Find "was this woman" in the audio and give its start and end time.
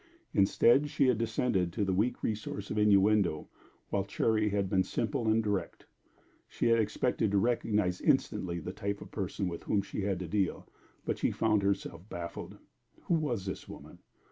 13.13-13.99